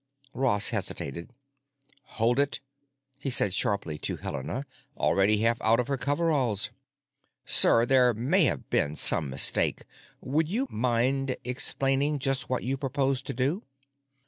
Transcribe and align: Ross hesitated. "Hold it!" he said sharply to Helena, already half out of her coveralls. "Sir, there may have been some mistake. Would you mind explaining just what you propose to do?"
Ross 0.33 0.69
hesitated. 0.69 1.31
"Hold 2.17 2.39
it!" 2.39 2.59
he 3.19 3.29
said 3.29 3.53
sharply 3.53 3.99
to 3.99 4.15
Helena, 4.15 4.65
already 4.97 5.41
half 5.43 5.61
out 5.61 5.79
of 5.79 5.87
her 5.89 5.95
coveralls. 5.99 6.71
"Sir, 7.45 7.85
there 7.85 8.11
may 8.11 8.45
have 8.45 8.67
been 8.71 8.95
some 8.95 9.29
mistake. 9.29 9.83
Would 10.19 10.49
you 10.49 10.65
mind 10.71 11.37
explaining 11.43 12.17
just 12.17 12.49
what 12.49 12.63
you 12.63 12.77
propose 12.77 13.21
to 13.21 13.33
do?" 13.35 13.61